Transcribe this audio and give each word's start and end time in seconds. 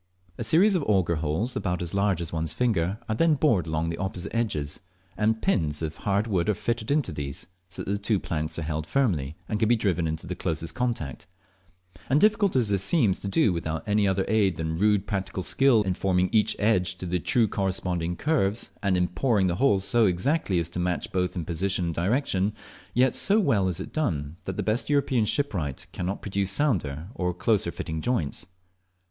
A 0.39 0.43
series 0.43 0.73
of 0.73 0.81
auger 0.87 1.17
holes, 1.17 1.55
about 1.55 1.79
as 1.79 1.93
large 1.93 2.21
as 2.21 2.33
one's 2.33 2.53
finger, 2.53 2.97
are 3.07 3.13
then 3.13 3.35
bored 3.35 3.67
along 3.67 3.89
the 3.89 3.99
opposite 3.99 4.33
edges, 4.33 4.79
and 5.15 5.43
pins 5.43 5.83
of 5.83 5.93
very 5.93 6.03
hard 6.05 6.25
wood 6.25 6.49
are 6.49 6.55
fitted 6.55 7.03
to 7.03 7.11
these, 7.11 7.45
so 7.69 7.83
that 7.83 7.91
the 7.91 7.99
two 7.99 8.19
planks 8.19 8.57
are 8.57 8.63
held 8.63 8.87
firmly, 8.87 9.35
and 9.47 9.59
can 9.59 9.69
be 9.69 9.75
driven 9.75 10.07
into 10.07 10.25
the 10.25 10.33
closest 10.33 10.73
contact; 10.73 11.27
and 12.09 12.19
difficult 12.19 12.55
as 12.55 12.69
this 12.69 12.81
seems 12.81 13.19
to 13.19 13.27
do 13.27 13.53
without 13.53 13.87
any 13.87 14.07
other 14.07 14.25
aid 14.27 14.55
than 14.55 14.79
rude 14.79 15.05
practical 15.05 15.43
skill 15.43 15.83
in 15.83 15.93
forming 15.93 16.29
each 16.31 16.55
edge 16.57 16.95
to 16.95 17.05
the 17.05 17.19
true 17.19 17.47
corresponding 17.47 18.15
curves, 18.15 18.71
and 18.81 18.97
in 18.97 19.07
poring 19.07 19.45
the 19.45 19.57
holes 19.57 19.85
so 19.85 20.05
as 20.05 20.09
exactly 20.09 20.63
to 20.63 20.79
match 20.79 21.11
both 21.11 21.35
in 21.35 21.45
position 21.45 21.85
and 21.85 21.93
direction, 21.93 22.55
yet 22.95 23.15
so 23.15 23.39
well 23.39 23.67
is 23.67 23.79
it 23.79 23.93
done 23.93 24.35
that 24.45 24.57
the 24.57 24.63
best 24.63 24.89
European 24.89 25.25
shipwright 25.25 25.85
cannot 25.91 26.23
produce 26.23 26.49
sounder 26.51 27.09
or 27.13 27.35
closer 27.35 27.69
fitting 27.71 28.01
joints. 28.01 28.47